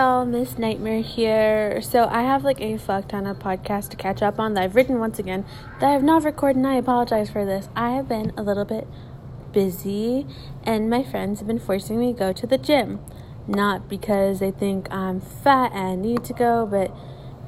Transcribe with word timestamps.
y'all, 0.00 0.24
Miss 0.24 0.56
Nightmare 0.56 1.02
here. 1.02 1.82
So 1.82 2.08
I 2.10 2.22
have 2.22 2.42
like 2.42 2.58
a 2.58 2.78
fuck 2.78 3.08
ton 3.08 3.26
of 3.26 3.38
podcasts 3.38 3.90
to 3.90 3.98
catch 3.98 4.22
up 4.22 4.40
on 4.40 4.54
that 4.54 4.62
I've 4.64 4.74
written 4.74 4.98
once 4.98 5.18
again 5.18 5.44
that 5.78 5.90
I 5.90 5.92
have 5.92 6.02
not 6.02 6.24
recorded 6.24 6.56
and 6.56 6.66
I 6.66 6.76
apologize 6.76 7.28
for 7.28 7.44
this. 7.44 7.68
I 7.76 7.90
have 7.90 8.08
been 8.08 8.32
a 8.34 8.42
little 8.42 8.64
bit 8.64 8.88
busy 9.52 10.26
and 10.64 10.88
my 10.88 11.02
friends 11.02 11.40
have 11.40 11.46
been 11.46 11.58
forcing 11.58 12.00
me 12.00 12.14
to 12.14 12.18
go 12.18 12.32
to 12.32 12.46
the 12.46 12.56
gym. 12.56 12.98
Not 13.46 13.90
because 13.90 14.40
they 14.40 14.50
think 14.50 14.90
I'm 14.90 15.20
fat 15.20 15.70
and 15.74 16.00
need 16.00 16.24
to 16.24 16.32
go, 16.32 16.64
but 16.64 16.96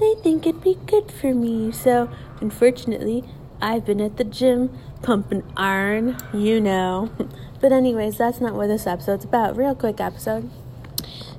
they 0.00 0.20
think 0.20 0.44
it'd 0.44 0.60
be 0.60 0.76
good 0.86 1.12
for 1.12 1.32
me. 1.32 1.70
So 1.70 2.10
unfortunately, 2.40 3.22
I've 3.62 3.84
been 3.84 4.00
at 4.00 4.16
the 4.16 4.24
gym 4.24 4.76
pumping 5.02 5.44
iron, 5.56 6.16
you 6.34 6.60
know. 6.60 7.12
but 7.60 7.70
anyways, 7.70 8.18
that's 8.18 8.40
not 8.40 8.54
what 8.54 8.66
this 8.66 8.88
episode's 8.88 9.24
about. 9.24 9.56
Real 9.56 9.76
quick 9.76 10.00
episode. 10.00 10.50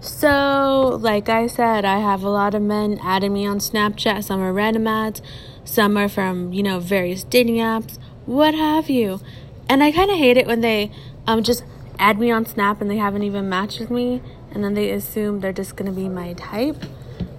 So, 0.00 0.96
like 1.00 1.28
I 1.28 1.48
said, 1.48 1.84
I 1.84 1.98
have 1.98 2.22
a 2.22 2.28
lot 2.28 2.54
of 2.54 2.62
men 2.62 3.00
adding 3.02 3.32
me 3.32 3.46
on 3.46 3.58
Snapchat. 3.58 4.22
Some 4.22 4.40
are 4.40 4.52
random 4.52 4.86
ads, 4.86 5.20
some 5.64 5.96
are 5.96 6.08
from, 6.08 6.52
you 6.52 6.62
know, 6.62 6.78
various 6.78 7.24
dating 7.24 7.56
apps, 7.56 7.98
what 8.24 8.54
have 8.54 8.88
you. 8.88 9.20
And 9.68 9.82
I 9.82 9.90
kind 9.90 10.10
of 10.10 10.16
hate 10.16 10.36
it 10.36 10.46
when 10.46 10.60
they 10.60 10.92
um 11.26 11.42
just 11.42 11.64
add 11.98 12.18
me 12.18 12.30
on 12.30 12.46
Snap 12.46 12.80
and 12.80 12.88
they 12.88 12.96
haven't 12.96 13.24
even 13.24 13.48
matched 13.48 13.80
with 13.80 13.90
me 13.90 14.22
and 14.52 14.62
then 14.62 14.74
they 14.74 14.90
assume 14.90 15.40
they're 15.40 15.52
just 15.52 15.74
going 15.74 15.90
to 15.92 15.96
be 15.96 16.08
my 16.08 16.32
type. 16.34 16.76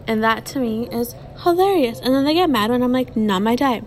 And 0.06 0.22
that 0.24 0.46
to 0.48 0.60
me 0.60 0.90
is 0.90 1.16
hilarious. 1.44 2.00
And 2.00 2.14
then 2.14 2.26
they 2.26 2.34
get 2.34 2.50
mad 2.50 2.72
when 2.72 2.84
I'm 2.84 2.92
like, 2.92 3.16
not 3.16 3.42
my 3.42 3.56
type. 3.56 3.86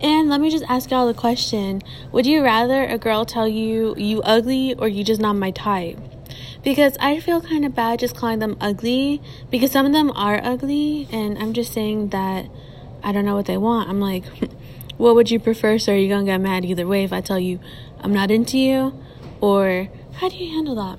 And 0.00 0.28
let 0.28 0.40
me 0.40 0.50
just 0.50 0.64
ask 0.68 0.90
y'all 0.90 1.06
the 1.06 1.14
question 1.14 1.80
Would 2.12 2.26
you 2.26 2.42
rather 2.42 2.84
a 2.84 2.98
girl 2.98 3.24
tell 3.24 3.48
you 3.48 3.94
you 3.96 4.20
ugly 4.22 4.74
or 4.74 4.88
you 4.88 5.04
just 5.04 5.20
not 5.22 5.34
my 5.34 5.50
type? 5.50 5.98
Because 6.64 6.96
I 6.98 7.20
feel 7.20 7.42
kind 7.42 7.64
of 7.64 7.74
bad 7.74 8.00
just 8.00 8.16
calling 8.16 8.38
them 8.38 8.56
ugly 8.60 9.20
because 9.50 9.70
some 9.70 9.84
of 9.84 9.92
them 9.92 10.10
are 10.12 10.40
ugly 10.42 11.06
and 11.12 11.38
I'm 11.38 11.52
just 11.52 11.72
saying 11.72 12.08
that 12.08 12.46
I 13.02 13.12
don't 13.12 13.26
know 13.26 13.36
what 13.36 13.46
they 13.46 13.58
want. 13.58 13.90
I'm 13.90 14.00
like, 14.00 14.24
what 14.96 15.14
would 15.14 15.30
you 15.30 15.38
prefer, 15.38 15.78
sir? 15.78 15.94
You're 15.94 16.16
gonna 16.16 16.24
get 16.24 16.40
mad 16.40 16.64
either 16.64 16.86
way 16.86 17.04
if 17.04 17.12
I 17.12 17.20
tell 17.20 17.38
you 17.38 17.60
I'm 18.00 18.12
not 18.12 18.30
into 18.30 18.58
you, 18.58 18.98
or 19.40 19.88
how 20.14 20.28
do 20.28 20.36
you 20.36 20.54
handle 20.54 20.74
that? 20.74 20.98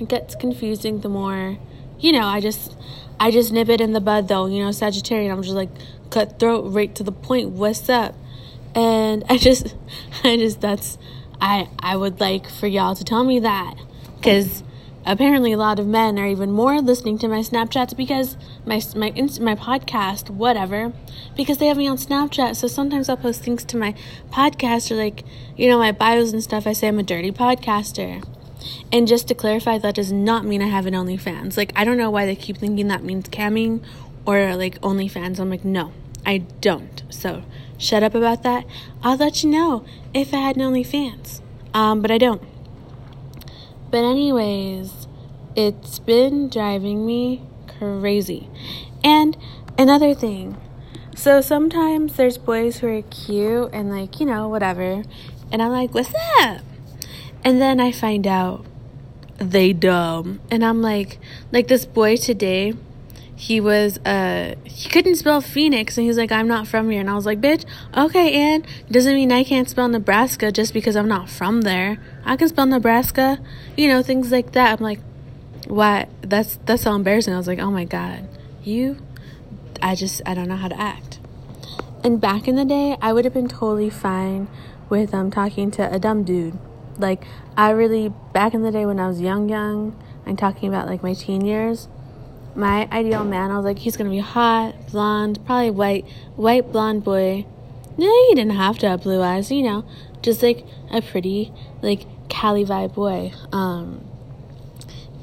It 0.00 0.08
gets 0.08 0.34
confusing 0.34 1.00
the 1.00 1.08
more, 1.08 1.58
you 1.98 2.12
know. 2.12 2.26
I 2.26 2.40
just, 2.40 2.76
I 3.18 3.30
just 3.30 3.52
nip 3.52 3.68
it 3.68 3.80
in 3.80 3.92
the 3.92 4.00
bud 4.00 4.28
though. 4.28 4.46
You 4.46 4.62
know, 4.62 4.68
Sagittarian. 4.68 5.30
I'm 5.30 5.42
just 5.42 5.54
like 5.54 5.70
cutthroat, 6.10 6.72
right 6.72 6.94
to 6.94 7.02
the 7.02 7.12
point. 7.12 7.50
What's 7.50 7.88
up? 7.88 8.14
And 8.74 9.24
I 9.28 9.36
just, 9.36 9.74
I 10.24 10.36
just 10.36 10.60
that's, 10.60 10.98
I 11.40 11.68
I 11.78 11.96
would 11.96 12.20
like 12.20 12.48
for 12.48 12.66
y'all 12.66 12.94
to 12.94 13.04
tell 13.04 13.24
me 13.24 13.40
that 13.40 13.74
because 14.16 14.62
apparently 15.06 15.52
a 15.52 15.56
lot 15.56 15.78
of 15.78 15.86
men 15.86 16.18
are 16.18 16.26
even 16.26 16.50
more 16.50 16.80
listening 16.80 17.18
to 17.18 17.28
my 17.28 17.40
Snapchats 17.40 17.96
because 17.96 18.36
my 18.64 18.80
my 18.94 19.10
my 19.40 19.54
podcast, 19.54 20.30
whatever, 20.30 20.92
because 21.36 21.58
they 21.58 21.66
have 21.66 21.76
me 21.76 21.88
on 21.88 21.96
Snapchat. 21.96 22.56
So 22.56 22.66
sometimes 22.66 23.08
I'll 23.08 23.16
post 23.16 23.42
things 23.42 23.64
to 23.64 23.76
my 23.76 23.94
podcast 24.30 24.90
or 24.90 24.96
like 24.96 25.24
you 25.56 25.68
know 25.68 25.78
my 25.78 25.92
bios 25.92 26.32
and 26.32 26.42
stuff. 26.42 26.66
I 26.66 26.72
say 26.72 26.88
I'm 26.88 26.98
a 26.98 27.02
dirty 27.02 27.32
podcaster. 27.32 28.24
And 28.92 29.08
just 29.08 29.26
to 29.28 29.34
clarify, 29.34 29.78
that 29.78 29.94
does 29.94 30.12
not 30.12 30.44
mean 30.44 30.60
I 30.60 30.66
have 30.66 30.84
an 30.84 30.94
OnlyFans. 30.94 31.56
Like 31.56 31.72
I 31.74 31.84
don't 31.84 31.96
know 31.96 32.10
why 32.10 32.26
they 32.26 32.36
keep 32.36 32.58
thinking 32.58 32.88
that 32.88 33.02
means 33.02 33.28
camming 33.28 33.82
or 34.26 34.54
like 34.56 34.80
OnlyFans. 34.80 35.38
I'm 35.38 35.50
like 35.50 35.64
no, 35.64 35.92
I 36.26 36.38
don't. 36.60 37.02
So 37.08 37.42
shut 37.78 38.02
up 38.02 38.14
about 38.14 38.42
that. 38.42 38.66
I'll 39.02 39.16
let 39.16 39.42
you 39.42 39.50
know 39.50 39.84
if 40.12 40.34
I 40.34 40.38
had 40.38 40.56
an 40.56 40.62
OnlyFans. 40.62 41.40
Um, 41.72 42.02
but 42.02 42.10
I 42.10 42.18
don't. 42.18 42.42
But, 43.90 44.04
anyways, 44.04 45.06
it's 45.56 45.98
been 45.98 46.48
driving 46.48 47.04
me 47.04 47.42
crazy. 47.78 48.48
And 49.02 49.36
another 49.78 50.14
thing 50.14 50.56
so 51.20 51.42
sometimes 51.42 52.16
there's 52.16 52.38
boys 52.38 52.78
who 52.78 52.86
are 52.88 53.02
cute 53.02 53.68
and, 53.74 53.90
like, 53.90 54.20
you 54.20 54.26
know, 54.26 54.48
whatever. 54.48 55.02
And 55.52 55.60
I'm 55.60 55.70
like, 55.70 55.92
what's 55.92 56.14
up? 56.40 56.62
And 57.44 57.60
then 57.60 57.78
I 57.78 57.92
find 57.92 58.26
out 58.26 58.64
they 59.36 59.74
dumb. 59.74 60.40
And 60.50 60.64
I'm 60.64 60.80
like, 60.80 61.18
like 61.52 61.68
this 61.68 61.84
boy 61.84 62.16
today 62.16 62.72
he 63.40 63.58
was 63.58 63.96
uh 64.04 64.54
he 64.64 64.90
couldn't 64.90 65.16
spell 65.16 65.40
Phoenix 65.40 65.96
and 65.96 66.06
he's 66.06 66.18
like 66.18 66.30
I'm 66.30 66.46
not 66.46 66.68
from 66.68 66.90
here. 66.90 67.00
And 67.00 67.08
I 67.08 67.14
was 67.14 67.24
like 67.24 67.40
bitch 67.40 67.64
okay 67.96 68.34
and 68.34 68.66
doesn't 68.90 69.14
mean 69.14 69.32
I 69.32 69.44
can't 69.44 69.66
spell 69.66 69.88
Nebraska 69.88 70.52
just 70.52 70.74
because 70.74 70.94
I'm 70.94 71.08
not 71.08 71.30
from 71.30 71.62
there. 71.62 71.98
I 72.22 72.36
can 72.36 72.48
spell 72.48 72.66
Nebraska 72.66 73.38
you 73.78 73.88
know 73.88 74.02
things 74.02 74.30
like 74.30 74.52
that. 74.52 74.78
I'm 74.78 74.84
like 74.84 75.00
what 75.66 76.10
that's 76.20 76.58
that's 76.66 76.82
so 76.82 76.94
embarrassing. 76.94 77.32
I 77.32 77.38
was 77.38 77.46
like 77.46 77.60
oh 77.60 77.70
my 77.70 77.86
god. 77.86 78.28
You 78.62 78.98
I 79.80 79.94
just 79.94 80.20
I 80.26 80.34
don't 80.34 80.46
know 80.46 80.56
how 80.56 80.68
to 80.68 80.78
act. 80.78 81.18
And 82.04 82.20
back 82.20 82.46
in 82.46 82.56
the 82.56 82.66
day 82.66 82.98
I 83.00 83.14
would 83.14 83.24
have 83.24 83.32
been 83.32 83.48
totally 83.48 83.88
fine 83.88 84.48
with 84.90 85.14
um 85.14 85.30
talking 85.30 85.70
to 85.70 85.90
a 85.90 85.98
dumb 85.98 86.24
dude. 86.24 86.58
Like 86.98 87.24
I 87.56 87.70
really 87.70 88.12
back 88.34 88.52
in 88.52 88.60
the 88.60 88.70
day 88.70 88.84
when 88.84 89.00
I 89.00 89.08
was 89.08 89.18
young 89.18 89.48
young 89.48 89.98
I'm 90.26 90.36
talking 90.36 90.68
about 90.68 90.88
like 90.88 91.02
my 91.02 91.14
teen 91.14 91.46
years 91.46 91.88
my 92.54 92.88
ideal 92.90 93.24
man. 93.24 93.50
I 93.50 93.56
was 93.56 93.64
like, 93.64 93.78
he's 93.78 93.96
gonna 93.96 94.10
be 94.10 94.18
hot, 94.18 94.74
blonde, 94.90 95.44
probably 95.46 95.70
white, 95.70 96.06
white 96.36 96.72
blonde 96.72 97.04
boy. 97.04 97.46
No, 97.96 98.06
he 98.28 98.34
didn't 98.34 98.56
have 98.56 98.78
to 98.78 98.88
have 98.88 99.02
blue 99.02 99.22
eyes, 99.22 99.50
you 99.50 99.62
know, 99.62 99.84
just 100.22 100.42
like 100.42 100.64
a 100.90 101.02
pretty, 101.02 101.52
like 101.82 102.06
Cali 102.28 102.64
vibe 102.64 102.94
boy. 102.94 103.32
Um, 103.52 104.04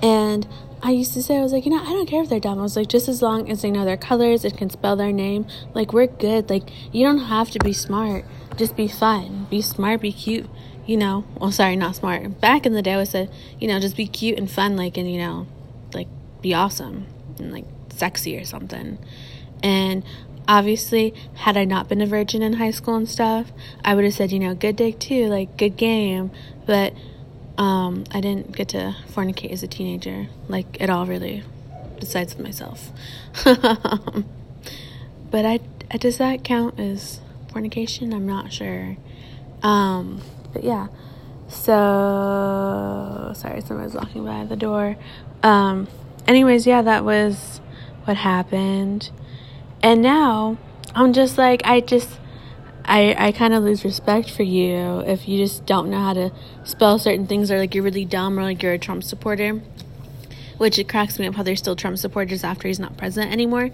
and 0.02 0.48
I 0.84 0.92
used 0.92 1.14
to 1.14 1.24
say, 1.24 1.38
I 1.38 1.42
was 1.42 1.54
like, 1.54 1.66
you 1.66 1.72
know, 1.72 1.82
I 1.82 1.88
don't 1.88 2.08
care 2.08 2.22
if 2.22 2.30
they're 2.30 2.40
dumb. 2.40 2.60
I 2.60 2.62
was 2.62 2.76
like, 2.76 2.88
just 2.88 3.08
as 3.08 3.22
long 3.22 3.50
as 3.50 3.62
they 3.62 3.72
know 3.72 3.84
their 3.84 3.98
colors 3.98 4.46
and 4.46 4.56
can 4.56 4.70
spell 4.70 4.96
their 4.96 5.12
name, 5.12 5.48
like, 5.74 5.92
we're 5.92 6.08
good. 6.08 6.50
Like, 6.50 6.70
you 6.94 7.04
don't 7.04 7.18
have 7.18 7.50
to 7.52 7.60
be 7.60 7.74
smart. 7.74 8.26
Just 8.58 8.76
be 8.76 8.88
fun. 8.88 9.48
Be 9.50 9.62
smart, 9.62 10.02
be 10.02 10.12
cute, 10.12 10.48
you 10.86 10.98
know. 10.98 11.26
Well, 11.40 11.52
sorry, 11.52 11.76
not 11.76 11.96
smart. 11.96 12.40
Back 12.40 12.66
in 12.68 12.74
the 12.74 12.84
day, 12.84 12.94
I 12.94 13.06
said, 13.06 13.32
you 13.60 13.68
know, 13.68 13.80
just 13.80 13.98
be 13.98 14.08
cute 14.08 14.38
and 14.38 14.50
fun, 14.50 14.78
like, 14.78 14.98
and, 14.98 15.12
you 15.12 15.18
know, 15.18 15.48
like, 15.94 16.08
be 16.42 16.54
awesome 16.54 17.08
and 17.40 17.52
like 17.52 17.66
sexy 17.90 18.38
or 18.38 18.46
something. 18.46 18.98
And 19.64 20.04
obviously, 20.48 21.14
had 21.36 21.58
I 21.58 21.66
not 21.66 21.90
been 21.90 22.02
a 22.02 22.06
virgin 22.06 22.42
in 22.42 22.54
high 22.54 22.72
school 22.72 22.96
and 22.96 23.10
stuff, 23.10 23.52
I 23.84 23.96
would 23.96 24.04
have 24.04 24.14
said, 24.14 24.32
you 24.32 24.40
know, 24.40 24.56
good 24.56 24.76
dick 24.76 25.00
too, 25.00 25.28
like 25.28 25.58
good 25.58 25.78
game. 25.78 26.32
But 26.66 26.94
um, 27.58 28.06
I 28.12 28.22
didn't 28.22 28.56
get 28.56 28.70
to 28.70 28.96
fornicate 29.10 29.52
as 29.52 29.64
a 29.64 29.68
teenager, 29.68 30.28
like 30.48 30.80
at 30.82 30.90
all, 30.90 31.06
really, 31.06 31.44
besides 32.00 32.36
with 32.36 32.44
myself. 32.44 32.92
but 33.44 35.46
I, 35.46 35.60
does 35.98 36.18
that 36.20 36.44
count 36.44 36.80
as 36.80 37.20
fornication? 37.52 38.14
I'm 38.14 38.28
not 38.28 38.54
sure. 38.54 38.98
Um, 39.64 40.22
but 40.54 40.64
yeah. 40.64 40.88
So 41.50 43.32
sorry, 43.36 43.62
someone's 43.62 43.94
walking 43.94 44.26
by 44.26 44.46
the 44.46 44.56
door. 44.56 44.98
Um, 45.44 45.88
anyways, 46.28 46.68
yeah, 46.68 46.82
that 46.82 47.04
was 47.04 47.62
what 48.06 48.18
happened. 48.18 49.12
And 49.82 50.02
now 50.02 50.58
I'm 50.94 51.14
just 51.14 51.38
like, 51.38 51.62
I 51.66 51.80
just, 51.80 52.20
I, 52.86 53.16
I 53.18 53.32
kind 53.32 53.54
of 53.54 53.64
lose 53.64 53.84
respect 53.84 54.30
for 54.32 54.44
you 54.44 55.00
if 55.02 55.28
you 55.28 55.38
just 55.38 55.66
don't 55.66 55.90
know 55.90 56.02
how 56.02 56.14
to 56.14 56.32
spell 56.64 57.00
certain 57.00 57.28
things 57.28 57.52
or 57.52 57.58
like 57.58 57.76
you're 57.76 57.84
really 57.84 58.06
dumb 58.06 58.40
or 58.40 58.44
like 58.44 58.62
you're 58.62 58.74
a 58.74 58.80
Trump 58.80 59.04
supporter. 59.04 59.62
Which 60.58 60.80
it 60.80 60.90
cracks 60.90 61.20
me 61.20 61.28
up 61.28 61.36
how 61.36 61.44
they're 61.44 61.56
still 61.56 61.76
Trump 61.76 62.00
supporters 62.00 62.44
after 62.44 62.68
he's 62.68 62.80
not 62.80 62.98
president 62.98 63.32
anymore. 63.32 63.70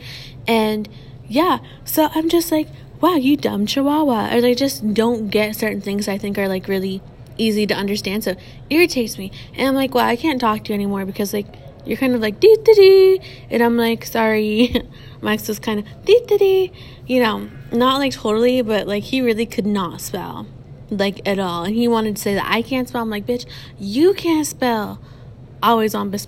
And 0.48 0.90
yeah, 1.30 1.60
so 1.86 2.10
I'm 2.14 2.28
just 2.28 2.52
like, 2.52 2.68
wow, 3.00 3.16
you 3.16 3.38
dumb 3.38 3.66
chihuahua. 3.66 4.36
Or 4.36 4.42
like 4.42 4.58
just 4.58 4.94
don't 4.94 5.30
get 5.30 5.56
certain 5.56 5.80
things 5.80 6.10
I 6.10 6.18
think 6.18 6.38
are 6.38 6.50
like 6.50 6.68
really 6.68 7.02
easy 7.38 7.66
to 7.68 7.74
understand. 7.74 8.26
So 8.26 8.36
irritates 8.70 9.18
me. 9.18 9.32
And 9.56 9.70
I'm 9.70 9.76
like, 9.76 9.94
well, 9.94 10.06
I 10.06 10.18
can't 10.18 10.42
talk 10.42 10.66
to 10.66 10.70
you 10.70 10.74
anymore 10.74 11.06
because 11.06 11.34
like 11.34 11.48
you're 11.86 11.98
kind 11.98 12.16
of 12.16 12.22
like 12.22 12.40
dee 12.40 12.58
dee 12.64 12.74
dee, 12.74 13.22
and 13.50 13.64
I'm 13.64 13.78
like 13.78 14.06
sorry. 14.06 14.76
Max 15.22 15.48
was 15.48 15.60
kind 15.60 15.80
of 15.80 16.06
dee 16.06 16.22
dee 16.28 16.38
dee, 16.38 16.72
you 17.08 17.22
know, 17.22 17.50
not 17.72 17.98
like 18.00 18.14
totally, 18.14 18.62
but 18.62 18.88
like 18.88 19.04
he 19.04 19.22
really 19.22 19.46
could 19.46 19.66
not 19.66 20.02
spell 20.02 20.48
like 20.90 21.28
at 21.28 21.40
all, 21.40 21.64
and 21.64 21.76
he 21.76 21.88
wanted 21.88 22.16
to 22.16 22.22
say 22.22 22.34
that 22.36 22.46
I 22.48 22.62
can't 22.62 22.88
spell. 22.88 23.02
I'm 23.02 23.10
like, 23.10 23.26
bitch, 23.26 23.46
you 23.80 24.14
can't 24.14 24.48
spell. 24.48 25.00
Always 25.62 25.96
on 25.96 26.10
bis- 26.10 26.28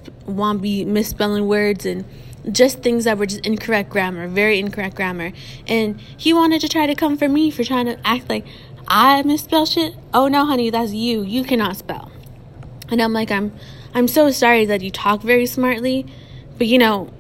be 0.62 0.86
misspelling 0.86 1.46
words 1.48 1.86
and 1.86 2.06
just 2.52 2.80
things 2.80 3.04
that 3.04 3.18
were 3.18 3.26
just 3.26 3.46
incorrect 3.46 3.90
grammar, 3.90 4.28
very 4.28 4.60
incorrect 4.60 4.96
grammar. 4.96 5.34
And 5.68 6.00
he 6.16 6.34
wanted 6.34 6.62
to 6.62 6.70
try 6.70 6.86
to 6.88 6.96
come 6.96 7.18
for 7.18 7.28
me 7.28 7.52
for 7.52 7.64
trying 7.64 7.88
to 7.88 8.00
act 8.08 8.30
like 8.30 8.46
I 8.88 9.24
misspell 9.24 9.66
shit. 9.66 9.96
Oh 10.14 10.28
no, 10.28 10.46
honey, 10.46 10.70
that's 10.70 10.94
you. 10.94 11.22
You 11.24 11.44
cannot 11.44 11.76
spell. 11.76 12.12
And 12.90 13.02
I'm 13.02 13.14
like, 13.14 13.32
I'm 13.32 13.52
I'm 13.96 14.10
so 14.10 14.30
sorry 14.30 14.66
that 14.66 14.82
you 14.82 14.92
talk 14.92 15.22
very 15.22 15.46
smartly, 15.46 16.06
but 16.58 16.68
you 16.68 16.78
know, 16.78 17.14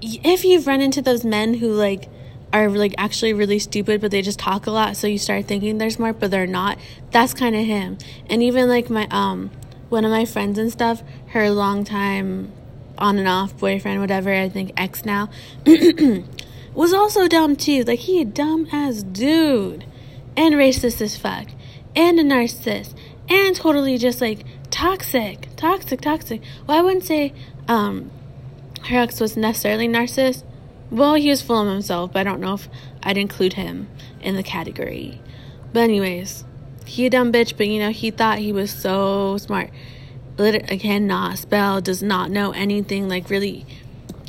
if 0.00 0.44
you've 0.44 0.68
run 0.68 0.80
into 0.80 1.02
those 1.02 1.24
men 1.24 1.54
who 1.54 1.72
like 1.72 2.08
are 2.52 2.68
like 2.70 2.94
actually 2.96 3.32
really 3.32 3.58
stupid, 3.58 4.00
but 4.00 4.12
they 4.12 4.22
just 4.22 4.38
talk 4.38 4.68
a 4.68 4.70
lot, 4.70 4.96
so 4.96 5.08
you 5.08 5.18
start 5.18 5.46
thinking 5.46 5.78
they're 5.78 5.90
smart, 5.90 6.20
but 6.20 6.30
they're 6.30 6.46
not. 6.46 6.78
That's 7.10 7.34
kind 7.34 7.56
of 7.56 7.66
him. 7.66 7.98
And 8.30 8.44
even 8.44 8.68
like 8.68 8.88
my 8.88 9.08
um 9.10 9.50
one 9.88 10.04
of 10.04 10.12
my 10.12 10.24
friends 10.24 10.56
and 10.56 10.70
stuff, 10.70 11.02
her 11.30 11.50
long 11.50 11.82
time 11.82 12.52
on 12.96 13.18
and 13.18 13.26
off 13.26 13.58
boyfriend, 13.58 14.00
whatever, 14.00 14.32
I 14.32 14.48
think 14.48 14.70
ex 14.76 15.04
now, 15.04 15.30
was 16.74 16.92
also 16.92 17.26
dumb 17.26 17.56
too. 17.56 17.82
Like 17.82 18.00
he 18.00 18.20
a 18.20 18.24
dumb 18.24 18.68
ass 18.70 19.02
dude. 19.02 19.84
And 20.36 20.54
racist 20.54 21.00
as 21.00 21.16
fuck. 21.16 21.48
And 21.96 22.20
a 22.20 22.22
narcissist. 22.22 22.94
And 23.28 23.56
totally 23.56 23.98
just 23.98 24.20
like 24.20 24.44
toxic. 24.70 25.48
Toxic, 25.56 26.00
toxic. 26.00 26.42
Well 26.66 26.78
I 26.78 26.82
wouldn't 26.82 27.04
say 27.04 27.32
um 27.66 28.10
her 28.86 28.98
ex 28.98 29.20
was 29.20 29.36
necessarily 29.36 29.88
narcissist. 29.88 30.44
Well, 30.90 31.14
he 31.14 31.28
was 31.28 31.42
full 31.42 31.60
of 31.60 31.68
himself, 31.68 32.12
but 32.12 32.20
I 32.20 32.24
don't 32.24 32.40
know 32.40 32.54
if 32.54 32.68
I'd 33.02 33.18
include 33.18 33.54
him 33.54 33.88
in 34.22 34.36
the 34.36 34.42
category. 34.42 35.20
But 35.72 35.80
anyways, 35.80 36.44
he 36.86 37.04
a 37.04 37.10
dumb 37.10 37.30
bitch, 37.32 37.56
but 37.56 37.68
you 37.68 37.78
know, 37.78 37.90
he 37.90 38.10
thought 38.10 38.38
he 38.38 38.52
was 38.52 38.70
so 38.70 39.36
smart. 39.36 39.70
Lit- 40.38 40.70
again, 40.70 41.06
not 41.06 41.36
spell, 41.38 41.80
does 41.80 42.02
not 42.02 42.30
know 42.30 42.52
anything, 42.52 43.08
like 43.08 43.28
really 43.28 43.66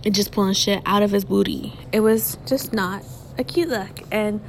just 0.03 0.31
pulling 0.31 0.53
shit 0.53 0.81
out 0.85 1.03
of 1.03 1.11
his 1.11 1.23
booty. 1.23 1.73
It 1.91 2.01
was 2.01 2.37
just 2.45 2.73
not 2.73 3.03
a 3.37 3.43
cute 3.43 3.69
look. 3.69 4.01
And 4.11 4.41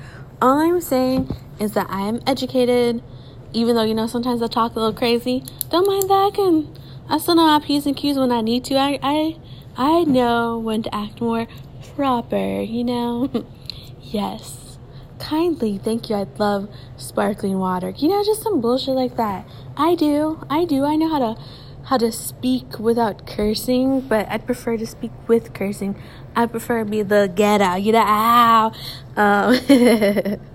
all 0.42 0.58
I'm 0.58 0.80
saying 0.80 1.34
is 1.60 1.72
that 1.72 1.86
I 1.90 2.08
am 2.08 2.20
educated, 2.26 3.02
even 3.52 3.76
though, 3.76 3.84
you 3.84 3.94
know, 3.94 4.06
sometimes 4.06 4.42
I 4.42 4.46
talk 4.46 4.72
a 4.72 4.78
little 4.78 4.94
crazy. 4.94 5.44
Don't 5.70 5.86
mind 5.86 6.08
that. 6.10 6.28
I 6.28 6.30
can, 6.30 6.76
I 7.08 7.18
still 7.18 7.34
know 7.34 7.46
my 7.46 7.64
P's 7.64 7.86
and 7.86 7.96
Q's 7.96 8.18
when 8.18 8.32
I 8.32 8.40
need 8.40 8.64
to. 8.66 8.76
I, 8.76 8.98
I, 9.02 9.36
I 9.76 10.04
know 10.04 10.58
when 10.58 10.82
to 10.82 10.94
act 10.94 11.20
more 11.20 11.46
proper, 11.94 12.60
you 12.60 12.84
know? 12.84 13.46
yes 14.02 14.78
kindly 15.20 15.78
thank 15.78 16.08
you 16.08 16.16
i 16.16 16.26
love 16.38 16.68
sparkling 16.96 17.58
water 17.58 17.90
you 17.90 18.08
know 18.08 18.24
just 18.24 18.42
some 18.42 18.60
bullshit 18.60 18.94
like 18.94 19.16
that 19.16 19.46
i 19.76 19.94
do 19.94 20.42
i 20.48 20.64
do 20.64 20.84
i 20.84 20.96
know 20.96 21.08
how 21.08 21.18
to 21.18 21.40
how 21.84 21.96
to 21.98 22.10
speak 22.10 22.78
without 22.78 23.26
cursing 23.26 24.00
but 24.00 24.26
i'd 24.28 24.44
prefer 24.46 24.76
to 24.76 24.86
speak 24.86 25.10
with 25.28 25.52
cursing 25.52 25.94
i 26.34 26.46
prefer 26.46 26.84
to 26.84 26.90
be 26.90 27.02
the 27.02 27.30
get 27.34 27.60
out 27.60 27.82
you 27.82 27.92
know 27.92 28.02
ow 28.04 28.72
um, 29.16 30.40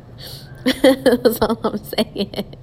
that's 0.82 1.40
all 1.42 1.60
i'm 1.64 1.78
saying 1.78 2.56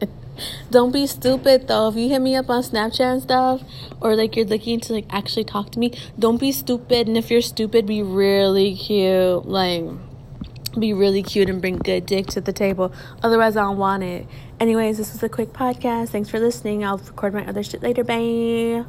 don't 0.70 0.92
be 0.92 1.06
stupid 1.06 1.68
though 1.68 1.88
if 1.88 1.94
you 1.94 2.08
hit 2.08 2.20
me 2.20 2.34
up 2.34 2.50
on 2.50 2.62
snapchat 2.62 3.12
and 3.12 3.22
stuff 3.22 3.62
or 4.00 4.16
like 4.16 4.34
you're 4.34 4.44
looking 4.44 4.80
to 4.80 4.92
like 4.92 5.06
actually 5.10 5.44
talk 5.44 5.70
to 5.70 5.78
me 5.78 5.92
don't 6.18 6.38
be 6.38 6.50
stupid 6.50 7.06
and 7.06 7.16
if 7.16 7.30
you're 7.30 7.40
stupid 7.40 7.86
be 7.86 8.02
really 8.02 8.74
cute 8.74 9.46
like 9.46 9.84
be 10.78 10.92
really 10.92 11.22
cute 11.22 11.50
and 11.50 11.60
bring 11.60 11.76
good 11.76 12.06
dick 12.06 12.26
to 12.28 12.40
the 12.40 12.52
table. 12.52 12.92
Otherwise, 13.22 13.56
I 13.56 13.62
don't 13.62 13.78
want 13.78 14.02
it. 14.02 14.26
Anyways, 14.60 14.98
this 14.98 15.12
was 15.12 15.22
a 15.22 15.28
quick 15.28 15.52
podcast. 15.52 16.10
Thanks 16.10 16.30
for 16.30 16.40
listening. 16.40 16.84
I'll 16.84 16.98
record 16.98 17.34
my 17.34 17.46
other 17.46 17.62
shit 17.62 17.82
later. 17.82 18.04
Bye. 18.04 18.84